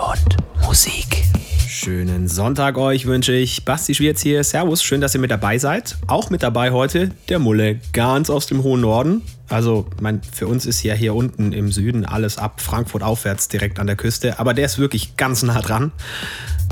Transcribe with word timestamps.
und 0.00 0.36
Musik. 0.66 1.24
Schönen 1.68 2.28
Sonntag 2.28 2.78
euch 2.78 3.06
wünsche 3.06 3.32
ich. 3.32 3.64
Basti 3.64 3.94
Schwierz 3.94 4.22
hier. 4.22 4.42
Servus, 4.44 4.82
schön, 4.82 5.00
dass 5.00 5.14
ihr 5.14 5.20
mit 5.20 5.30
dabei 5.30 5.58
seid. 5.58 5.96
Auch 6.06 6.30
mit 6.30 6.42
dabei 6.42 6.72
heute 6.72 7.10
der 7.28 7.38
Mulle, 7.38 7.80
ganz 7.92 8.30
aus 8.30 8.46
dem 8.46 8.62
hohen 8.62 8.80
Norden. 8.80 9.22
Also, 9.48 9.86
mein, 10.00 10.22
für 10.22 10.46
uns 10.46 10.66
ist 10.66 10.82
ja 10.82 10.94
hier 10.94 11.14
unten 11.14 11.52
im 11.52 11.70
Süden 11.70 12.04
alles 12.04 12.38
ab 12.38 12.60
Frankfurt 12.60 13.02
aufwärts 13.02 13.48
direkt 13.48 13.78
an 13.78 13.86
der 13.86 13.96
Küste. 13.96 14.38
Aber 14.38 14.54
der 14.54 14.66
ist 14.66 14.78
wirklich 14.78 15.16
ganz 15.16 15.42
nah 15.42 15.60
dran. 15.60 15.92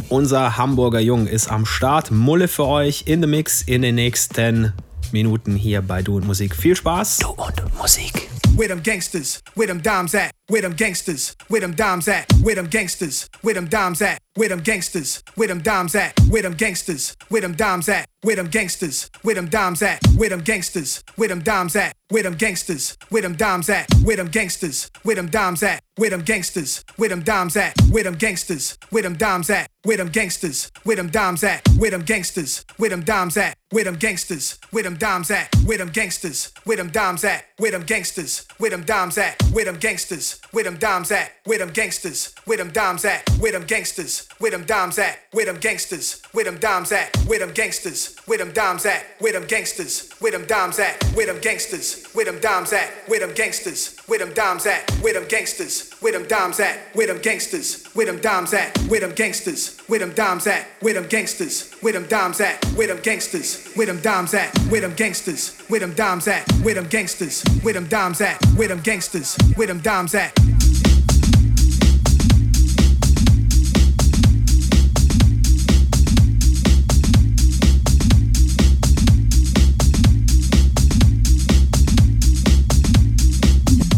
Unser 0.08 0.56
Hamburger 0.56 1.00
Jung 1.00 1.26
ist 1.26 1.50
am 1.50 1.66
Start. 1.66 2.10
Mulle 2.10 2.48
für 2.48 2.66
euch 2.66 3.04
in 3.06 3.20
the 3.20 3.29
Mix 3.29 3.62
in 3.62 3.82
den 3.82 3.95
nächsten 3.95 4.72
Minuten 5.12 5.54
hier 5.54 5.82
bei 5.82 6.02
Du 6.02 6.16
und 6.16 6.26
Musik. 6.26 6.56
Viel 6.56 6.76
Spaß. 6.76 7.18
Du 7.18 7.29
und 7.30 7.79
Musik. 7.79 8.27
Where 8.56 8.68
them 8.68 8.80
gangsters, 8.80 9.42
where 9.54 9.66
them 9.66 9.80
dimes 9.80 10.14
at? 10.14 10.32
Where 10.48 10.62
them 10.62 10.72
gangsters, 10.74 11.36
where 11.48 11.60
them 11.60 11.72
dimes 11.74 12.08
at? 12.08 12.32
Where 12.42 12.54
them 12.54 12.66
gangsters, 12.66 13.28
where 13.42 13.54
them 13.54 13.66
dimes 13.68 14.00
at? 14.02 14.20
Where 14.34 14.48
them 14.48 14.61
gangsters, 14.61 15.22
where 15.36 15.48
them 15.48 15.61
dimes 15.61 15.94
at? 15.94 16.14
Where 16.30 16.43
them 16.43 16.54
gangsters, 16.54 17.14
where 17.29 17.42
them 17.42 17.54
dimes 17.54 17.89
at? 17.89 18.06
Where 18.22 18.36
them 18.36 18.48
gangsters, 18.48 19.11
where 19.22 19.34
them 19.34 19.48
dimes 19.48 19.82
at? 19.82 20.03
Where 20.11 20.29
them 20.29 20.40
gangsters, 20.40 21.03
where 21.16 21.29
them 21.29 21.40
dimes 21.40 21.76
at? 21.76 21.94
Where 22.11 22.22
them 22.22 22.36
gangsters, 22.36 22.96
where 23.11 23.22
them 23.22 23.36
dimes 23.36 23.68
at? 23.68 23.86
Where 24.03 24.16
them 24.16 24.29
gangsters, 24.29 24.90
where 25.03 25.14
them 25.14 25.26
dimes 25.28 25.62
at? 25.62 25.80
Where 25.98 26.11
them 26.11 26.25
gangsters, 26.25 26.80
where 26.90 27.12
them 27.12 27.22
dimes 27.22 27.56
at? 27.56 27.76
Where 27.90 28.03
them 28.03 28.17
gangsters, 28.17 28.78
where 28.84 29.03
them 29.03 29.12
dimes 29.18 29.50
at? 29.50 29.70
Where 29.84 29.96
them 29.96 30.08
gangsters, 30.11 30.70
where 30.84 30.96
them 30.96 31.11
dimes 31.11 31.42
at? 31.42 31.62
Where 31.76 31.90
them 31.90 32.03
gangsters, 32.05 32.62
where 32.77 32.91
them 32.91 33.03
dimes 33.03 33.36
at? 33.36 33.56
Where 33.70 33.84
them 33.84 33.97
gangsters, 33.97 34.58
where 34.70 34.83
them 34.83 34.97
dimes 34.97 35.30
at? 35.30 35.55
Where 35.64 35.78
them 35.78 35.91
gangsters, 35.91 36.53
where 36.64 36.77
them 36.77 36.91
dimes 36.91 37.25
at? 37.25 37.44
Where 37.58 37.70
them 37.70 37.84
gangsters, 37.84 38.38
where 38.58 38.70
them 38.70 38.84
dimes 38.84 39.19
at? 39.19 39.41
Where 39.52 39.64
them 39.64 39.77
gangsters, 39.78 40.41
where 40.50 40.64
them 40.64 40.77
dimes 40.78 41.10
at? 41.10 41.33
Where 41.44 41.58
them 41.58 41.70
gangsters, 41.70 42.34
where 42.44 42.58
them 42.58 42.70
dimes 42.70 43.05
at? 43.05 43.28
Where 43.38 43.52
them 43.52 43.64
gangsters, 43.64 44.28
where 44.38 44.50
them 44.50 44.64
dimes 44.64 44.98
at? 44.98 45.19
Where 45.33 45.47
them 45.47 45.58
gangsters, 45.61 46.22
where 46.33 46.44
them 46.44 46.58
dimes 46.58 46.92
at? 46.92 47.17
Where 47.27 47.39
them 47.39 47.53
gangsters, 47.53 48.17
where 48.27 48.39
them 48.39 48.53
dimes 48.53 48.84
at? 48.84 49.05
Where 49.20 49.33
them 49.33 49.47
gangsters, 49.47 50.11
where 50.20 50.33
them 50.33 50.47
dimes 50.47 50.78
at? 50.78 51.03
Where 51.14 51.27
them 51.27 51.41
gangsters, 51.41 52.06
where 52.14 52.25
them 52.25 52.39
dimes 52.41 52.72
at? 52.72 52.91
Where 53.08 53.20
them 53.20 53.34
gangsters, 53.34 53.98
where 54.08 54.19
them 54.19 54.33
dimes 54.34 54.67
at? 54.67 54.91
Where 55.02 55.12
them 55.12 55.27
gangsters, 55.28 55.95
where 56.00 56.17
them 56.17 56.30
dimes 56.30 56.61
at? 56.61 56.78
Where 56.95 57.06
them 57.06 57.20
gangsters, 57.20 57.84
where 57.95 58.06
them 58.06 58.20
dimes 58.20 58.52
at? 58.52 58.77
Where 58.89 59.00
them 59.00 59.14
gangsters, 59.14 59.80
where 59.89 59.98
them 59.98 60.12
dimes 60.14 60.47
at? 60.47 60.67
Where 60.83 60.95
them 60.95 61.06
gangsters, 61.08 61.75
where 61.80 61.92
them 61.92 62.06
dimes 62.08 62.41
at? 62.41 62.64
Where 62.75 62.86
them 62.86 63.00
gangsters, 63.02 63.64
where 63.75 63.86
them 63.86 64.00
dimes 64.00 64.34
at? 64.34 64.55
Where 64.69 64.80
them 64.80 64.95
gangsters, 64.95 65.58
where 65.69 65.80
them 65.80 65.95
dimes 65.95 66.28
at? 66.28 66.50
Where 66.62 66.75
them 66.75 66.89
gangsters, 66.89 67.42
where 67.62 67.75
them 67.75 67.86
dimes 67.89 68.20
at? 68.20 68.28
Where 68.57 68.69
them 68.69 68.81
gangsters, 68.81 69.37
where 69.55 69.67
them 69.67 69.81
dimes 69.81 70.15
at? 70.15 70.33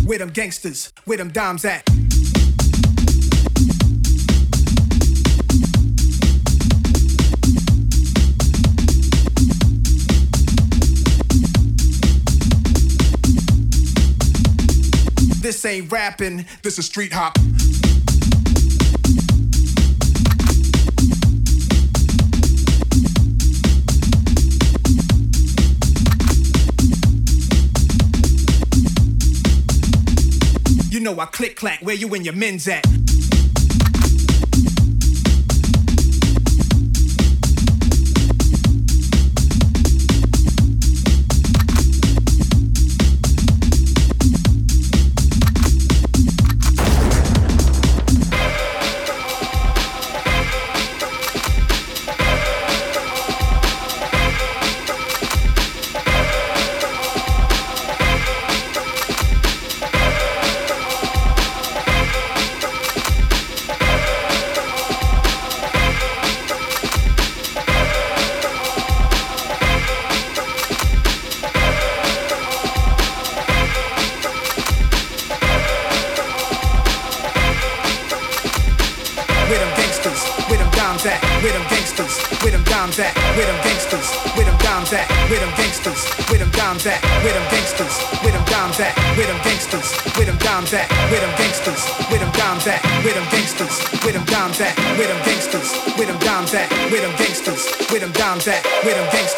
Where 0.05 0.19
them 0.19 0.31
gangsters, 0.31 0.93
where 1.05 1.19
them 1.19 1.31
dimes 1.31 1.65
at? 1.65 1.89
This 15.61 15.67
ain't 15.67 15.93
rapping, 15.93 16.47
this 16.63 16.79
is 16.79 16.87
street 16.87 17.13
hop. 17.13 17.37
You 30.91 31.01
know 31.01 31.21
I 31.21 31.27
click 31.27 31.57
clack, 31.57 31.81
where 31.83 31.95
you 31.95 32.15
and 32.15 32.25
your 32.25 32.35
men's 32.35 32.67
at? 32.67 32.87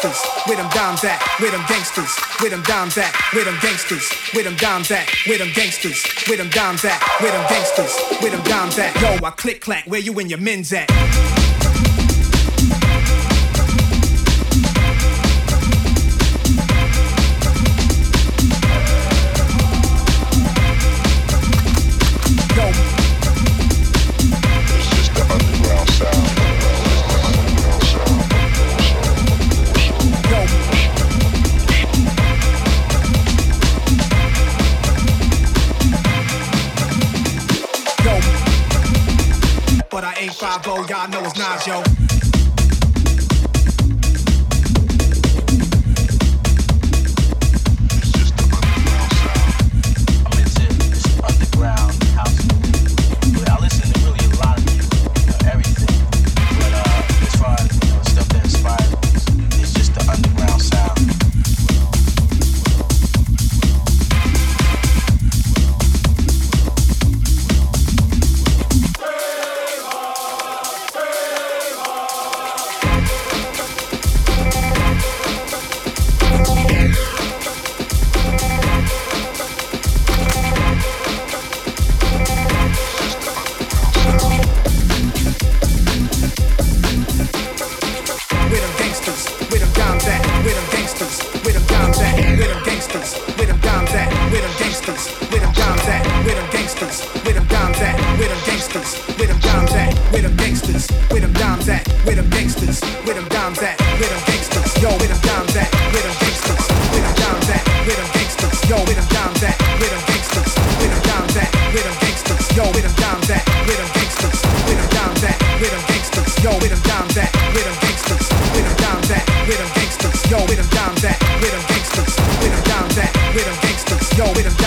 Gangsters, 0.03 0.31
where 0.47 0.57
them 0.57 0.69
dimes 0.69 1.03
at? 1.03 1.21
Where 1.39 1.51
them 1.51 1.63
gangsters, 1.67 2.09
with 2.41 2.51
them 2.51 2.63
dimes 2.63 2.97
at? 2.97 3.15
Where 3.33 3.45
them 3.45 3.57
gangsters, 3.61 4.09
with 4.33 4.43
them 4.43 4.55
dimes 4.57 4.91
at? 4.91 5.09
Where 5.27 5.37
them 5.37 5.51
gangsters, 5.53 6.03
with 6.27 6.37
them 6.37 6.49
dimes 6.49 6.83
at? 6.85 7.01
Where 7.21 7.31
them 7.31 7.45
gangsters, 7.49 7.95
with 8.21 8.31
them 8.33 8.43
dimes 8.43 8.77
at? 8.79 8.95
Yo, 9.01 9.25
I 9.25 9.31
click 9.31 9.61
clack, 9.61 9.85
where 9.85 10.01
you 10.01 10.17
and 10.19 10.29
your 10.29 10.39
men's 10.39 10.73
at? 10.73 11.42
Y'all 40.89 41.07
know 41.07 41.23
it's 41.23 41.37
Nas, 41.37 41.67
yo. 41.67 41.92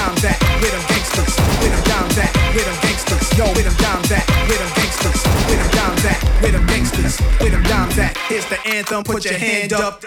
dimes 0.07 0.23
them 0.23 0.87
gangsters? 0.89 1.37
Where 1.61 1.71
them 1.71 1.85
dimes 1.85 2.19
at? 2.19 2.37
Where 2.55 2.65
them 2.65 2.79
gangsters? 2.83 3.39
Yo, 3.39 3.45
where 3.45 3.65
them 3.65 3.77
dimes 3.77 4.13
at? 4.13 4.25
Where 4.49 4.59
them 4.59 4.73
gangsters? 4.75 5.23
Where 5.47 5.57
them 5.57 5.71
dimes 5.71 6.05
at? 6.05 6.43
Where 6.43 6.53
them 6.53 6.67
gangsters? 6.67 7.21
Where 7.41 7.51
them 7.51 7.63
dimes 7.65 7.99
at? 7.99 8.17
Here's 8.29 8.47
the 8.47 8.59
anthem. 8.67 9.05
Put 9.05 9.25
your 9.25 9.35
hand 9.35 9.73
up. 9.73 10.05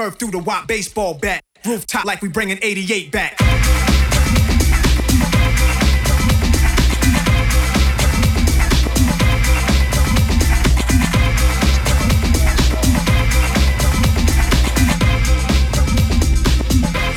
Smurf 0.00 0.18
threw 0.18 0.30
the 0.30 0.38
wop 0.38 0.66
baseball 0.66 1.12
bat. 1.12 1.44
Rooftop 1.66 2.06
like 2.06 2.22
we 2.22 2.30
bring 2.30 2.50
an 2.50 2.58
88 2.62 3.12
back. 3.12 3.38
You 3.38 3.46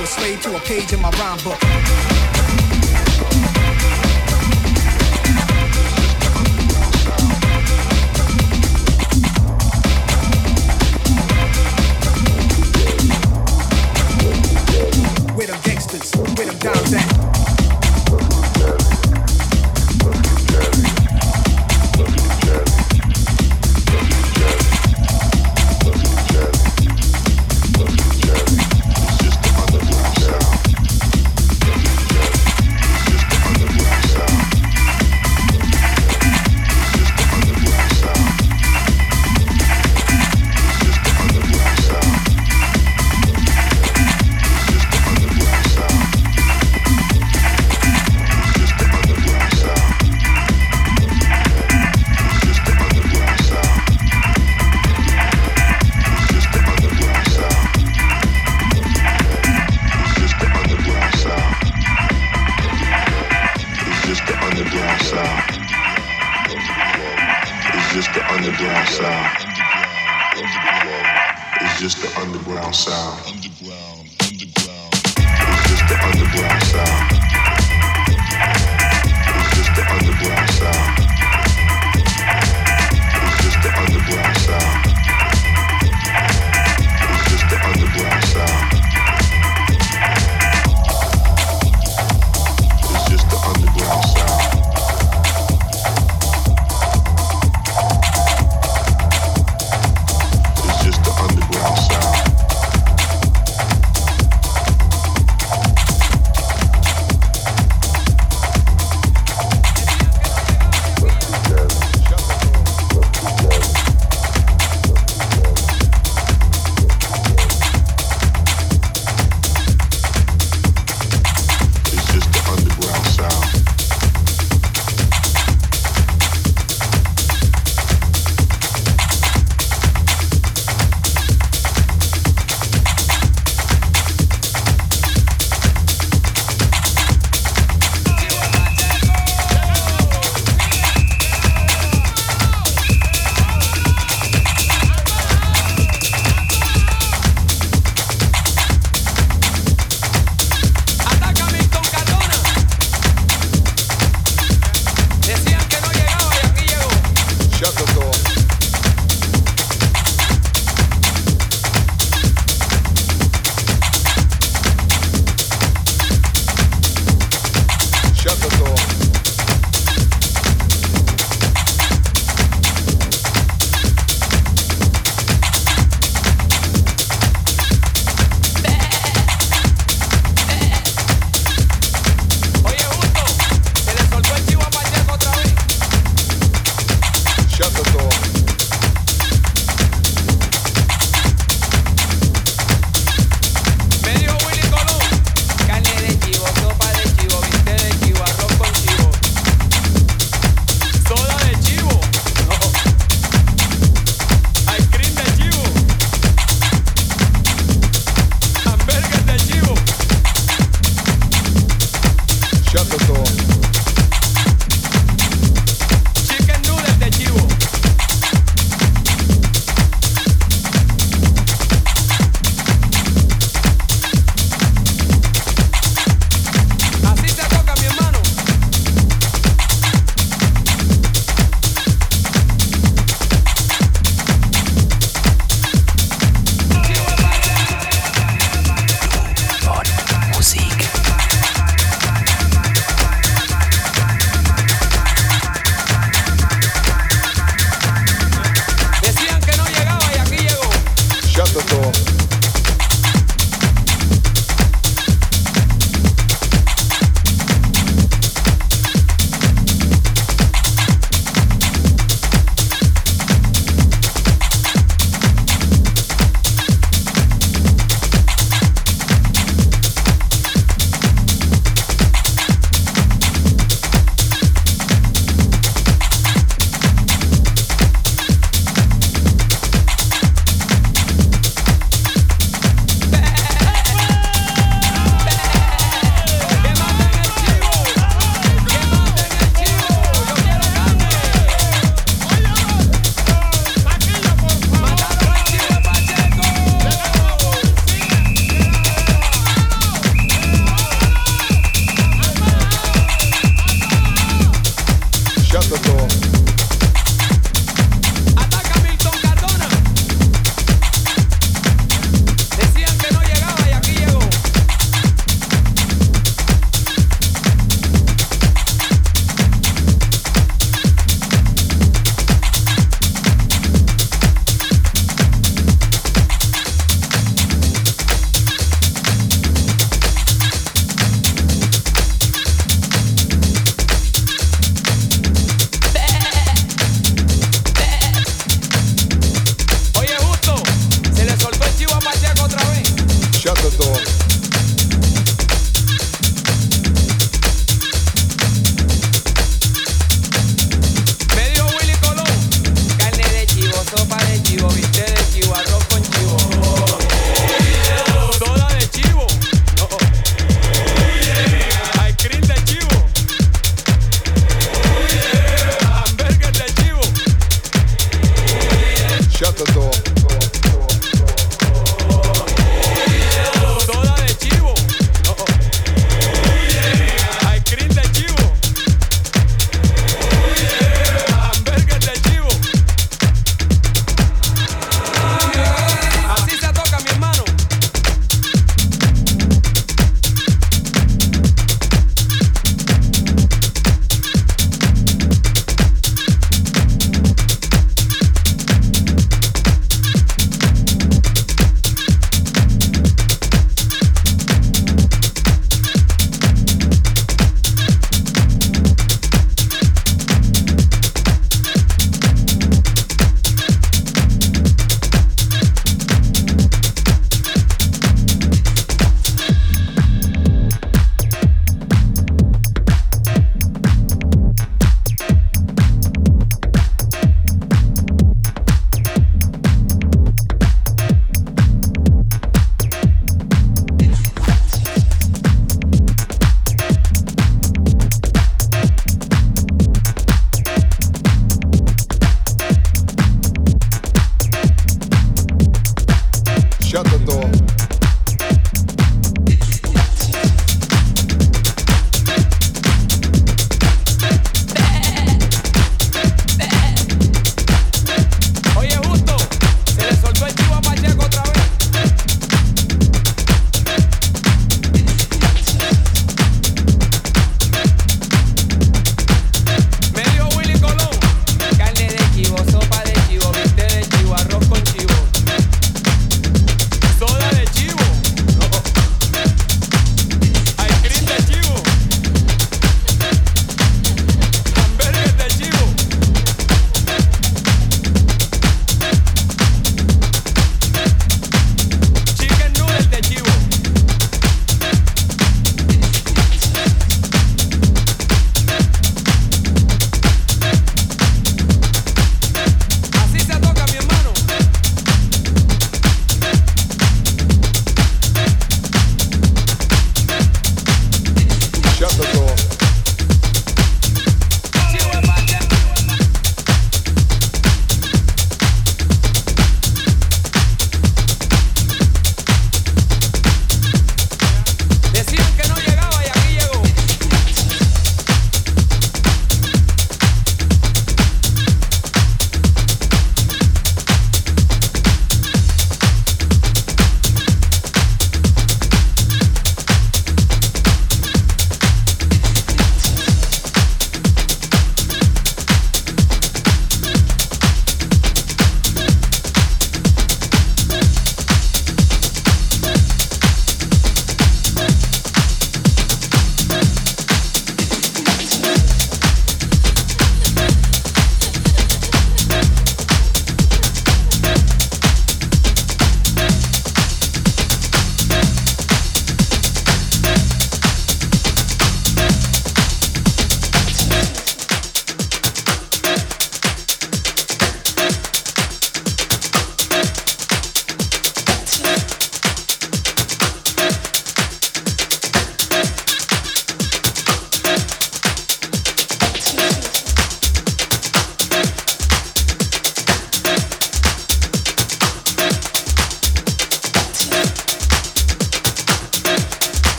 a 0.00 0.06
slave 0.06 0.42
to 0.42 0.56
a 0.56 0.60
page 0.60 0.92
in 0.92 1.00
my 1.00 1.10
rhyme 1.10 1.38
book. 1.44 1.60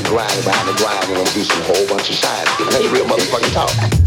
And 0.00 0.08
do 0.08 0.16
a 0.16 0.20
whole 0.20 0.28
bunch 0.28 0.40
of 0.40 0.44
grinding 0.44 0.44
behind 0.44 0.68
the 0.68 0.82
grind. 0.82 1.08
We're 1.08 1.16
gonna 1.16 1.30
do 1.30 1.44
some 1.44 1.62
whole 1.62 1.86
bunch 1.88 2.10
of 2.10 2.16
shine. 2.16 2.46
That's 2.70 2.86
real 2.88 3.06
motherfucking 3.06 3.52
talk. 3.52 3.99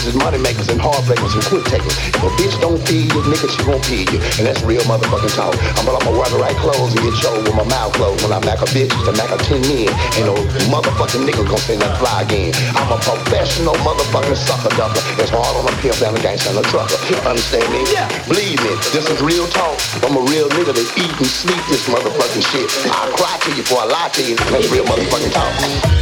Is 0.00 0.16
money 0.16 0.40
makers 0.40 0.68
and 0.72 0.80
heartbreakers 0.80 1.36
and 1.36 1.44
quick 1.44 1.64
takers. 1.68 1.92
If 2.08 2.22
a 2.24 2.32
bitch 2.40 2.56
don't 2.64 2.80
feed 2.88 3.12
you, 3.12 3.20
nigga, 3.28 3.48
she 3.52 3.60
won't 3.68 3.84
feed 3.84 4.08
you. 4.08 4.18
And 4.40 4.48
that's 4.48 4.64
real 4.64 4.80
motherfucking 4.88 5.36
talk. 5.36 5.52
I'm, 5.76 5.84
gonna 5.84 6.16
wear 6.16 6.28
the 6.32 6.40
right 6.40 6.56
clothes 6.56 6.96
and 6.96 7.04
get 7.04 7.12
show 7.20 7.36
with 7.36 7.52
my 7.52 7.66
mouth 7.68 7.92
closed. 7.92 8.24
When 8.24 8.32
I 8.32 8.40
mack 8.44 8.64
a 8.64 8.68
bitch, 8.72 8.88
to 9.04 9.12
mack 9.12 9.28
a 9.28 9.36
10 9.36 9.60
men. 9.68 9.92
Ain't 10.16 10.24
no 10.24 10.36
motherfucking 10.72 11.28
nigga 11.28 11.44
gonna 11.44 11.60
say 11.60 11.76
that 11.76 11.92
fly 12.00 12.24
again. 12.24 12.56
I'm 12.72 12.88
a 12.88 12.98
professional 13.04 13.76
motherfucking 13.84 14.38
sucker 14.40 14.72
ducker. 14.80 15.04
It's 15.20 15.28
hard 15.28 15.52
on 15.60 15.68
a 15.68 15.74
pimp 15.84 16.00
and 16.00 16.16
a 16.16 16.20
gangster 16.24 16.56
and 16.56 16.60
a 16.60 16.66
trucker. 16.72 16.96
Understand 17.28 17.68
me? 17.68 17.84
Yeah. 17.92 18.08
Believe 18.24 18.56
me, 18.64 18.72
this 18.96 19.04
is 19.12 19.20
real 19.20 19.44
talk. 19.52 19.76
I'm 20.00 20.16
a 20.16 20.24
real 20.32 20.48
nigga 20.56 20.72
that 20.72 20.88
eat 20.96 21.16
and 21.20 21.28
sleep 21.28 21.60
this 21.68 21.84
motherfucking 21.92 22.44
shit. 22.48 22.68
I'll 22.88 23.12
cry 23.12 23.36
to 23.44 23.50
you 23.52 23.60
before 23.60 23.84
I 23.84 23.86
lie 23.92 24.10
to 24.16 24.22
you. 24.24 24.36
That's 24.48 24.72
real 24.72 24.88
motherfucking 24.88 25.32
talk. 25.36 26.01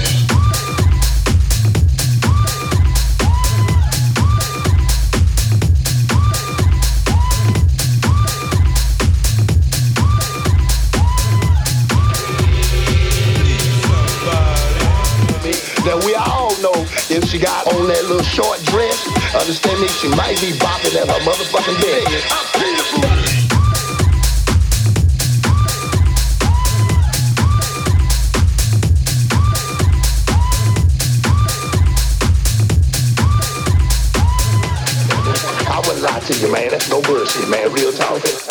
She 17.31 17.39
got 17.39 17.65
on 17.73 17.87
that 17.87 18.03
little 18.07 18.25
short 18.25 18.59
dress, 18.65 19.07
understand 19.39 19.81
me, 19.81 19.87
she 19.87 20.09
might 20.09 20.35
be 20.41 20.51
bopping 20.59 20.97
at 20.99 21.07
her 21.07 21.21
motherfucking 21.23 21.81
bed. 21.81 22.03
I 35.69 35.83
wouldn't 35.87 36.03
lie 36.03 36.19
to 36.19 36.35
you, 36.35 36.53
man. 36.53 36.71
That's 36.71 36.91
no 36.91 37.01
bullshit, 37.01 37.49
man. 37.49 37.73
Real 37.73 37.93
talk. 37.93 38.50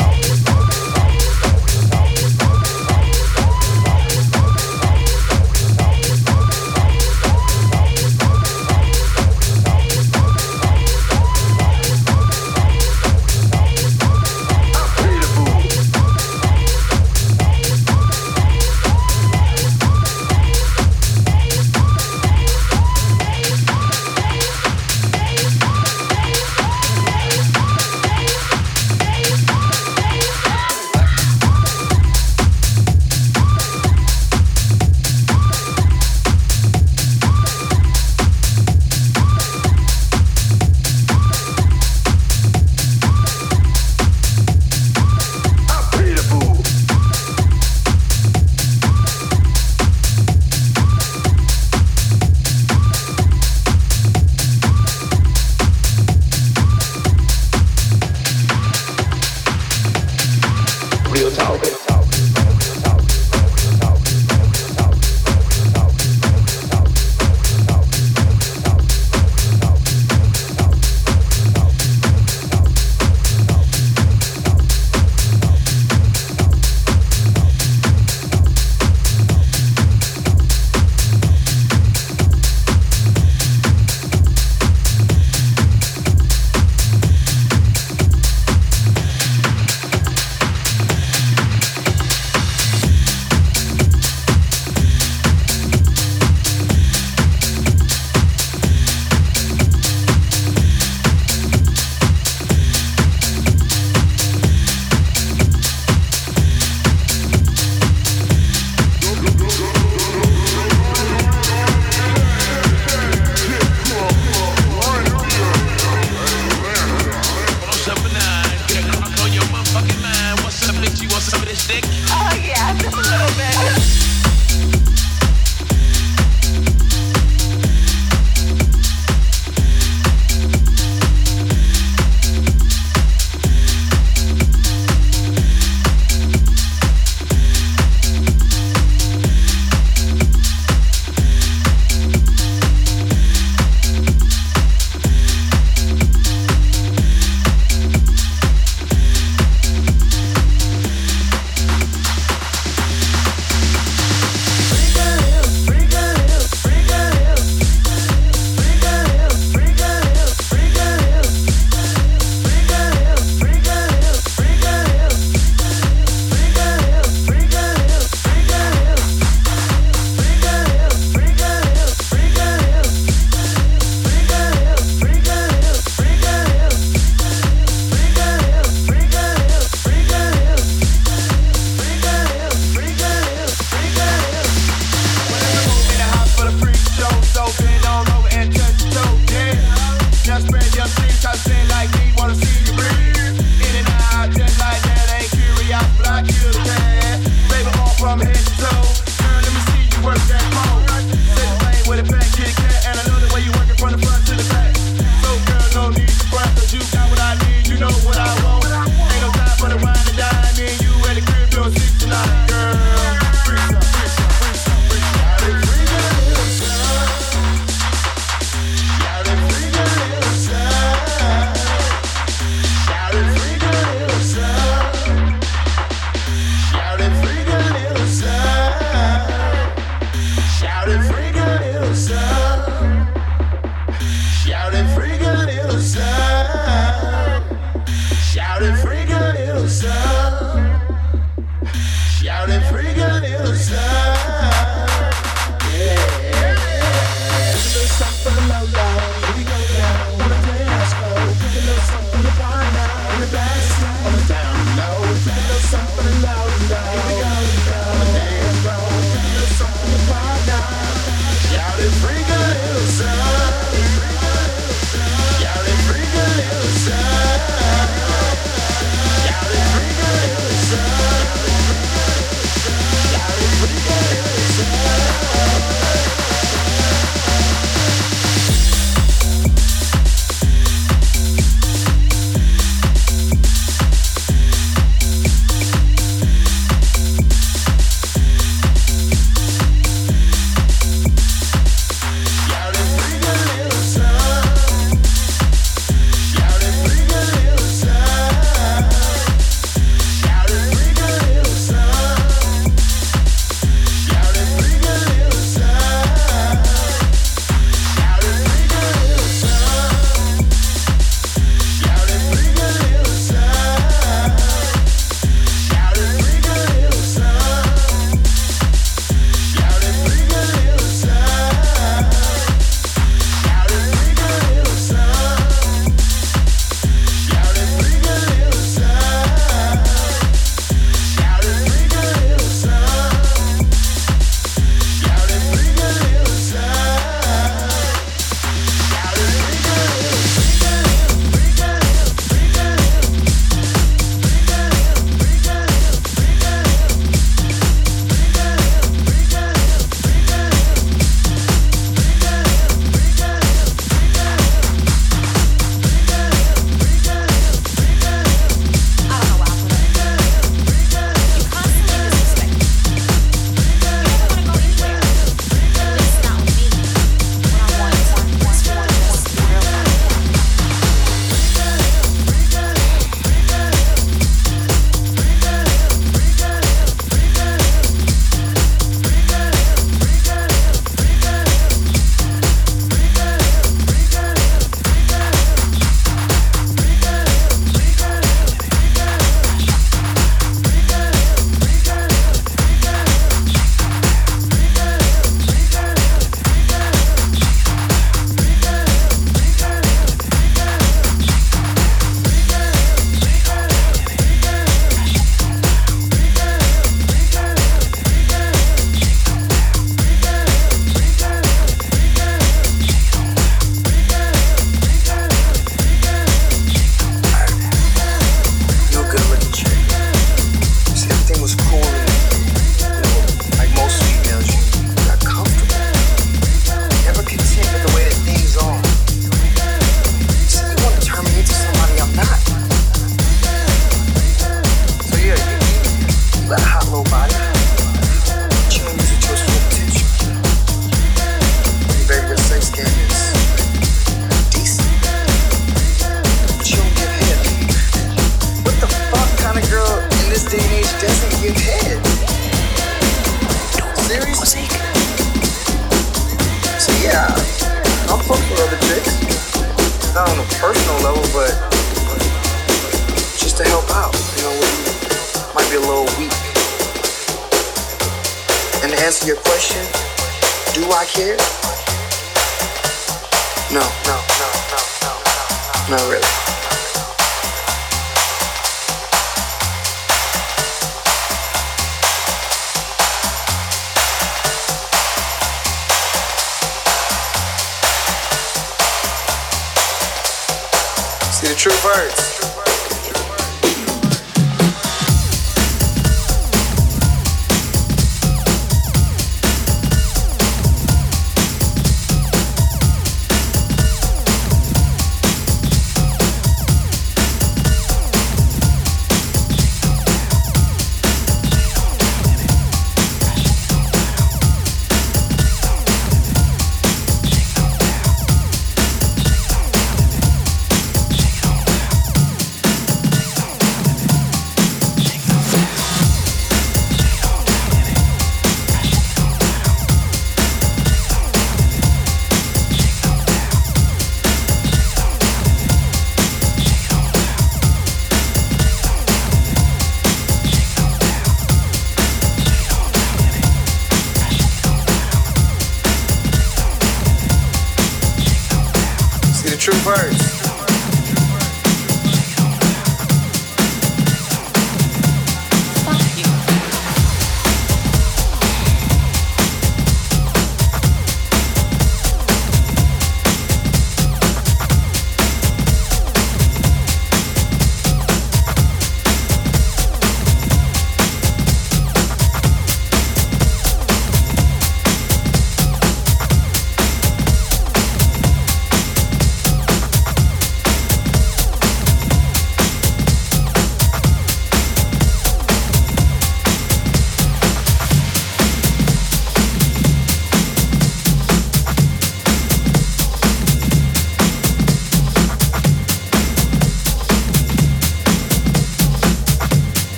See 549.71 550.28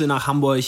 Grüße 0.00 0.08
nach 0.08 0.26
Hamburg 0.26 0.64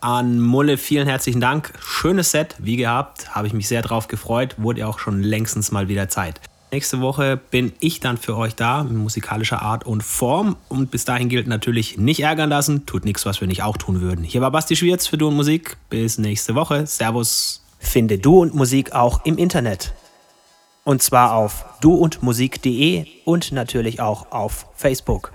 an 0.00 0.40
Mulle. 0.40 0.78
Vielen 0.78 1.06
herzlichen 1.06 1.42
Dank. 1.42 1.74
Schönes 1.78 2.30
Set, 2.30 2.56
wie 2.58 2.76
gehabt. 2.76 3.34
Habe 3.34 3.46
ich 3.46 3.52
mich 3.52 3.68
sehr 3.68 3.82
drauf 3.82 4.08
gefreut. 4.08 4.54
Wurde 4.56 4.80
ja 4.80 4.86
auch 4.86 4.98
schon 4.98 5.22
längstens 5.22 5.72
mal 5.72 5.88
wieder 5.88 6.08
Zeit. 6.08 6.40
Nächste 6.70 7.02
Woche 7.02 7.36
bin 7.36 7.74
ich 7.80 8.00
dann 8.00 8.16
für 8.16 8.34
euch 8.34 8.54
da, 8.54 8.82
musikalischer 8.84 9.60
Art 9.60 9.84
und 9.84 10.02
Form. 10.02 10.56
Und 10.70 10.90
bis 10.90 11.04
dahin 11.04 11.28
gilt 11.28 11.48
natürlich 11.48 11.98
nicht 11.98 12.20
ärgern 12.20 12.48
lassen. 12.48 12.86
Tut 12.86 13.04
nichts, 13.04 13.26
was 13.26 13.42
wir 13.42 13.48
nicht 13.48 13.62
auch 13.62 13.76
tun 13.76 14.00
würden. 14.00 14.24
Hier 14.24 14.40
war 14.40 14.50
Basti 14.50 14.74
Schwierz 14.74 15.06
für 15.06 15.18
Du 15.18 15.28
und 15.28 15.34
Musik. 15.36 15.76
Bis 15.90 16.16
nächste 16.16 16.54
Woche. 16.54 16.86
Servus. 16.86 17.62
Finde 17.78 18.16
Du 18.16 18.40
und 18.40 18.54
Musik 18.54 18.92
auch 18.92 19.26
im 19.26 19.36
Internet. 19.36 19.92
Und 20.84 21.02
zwar 21.02 21.34
auf 21.34 21.66
duundmusik.de 21.82 23.04
und 23.26 23.52
natürlich 23.52 24.00
auch 24.00 24.32
auf 24.32 24.64
Facebook. 24.74 25.34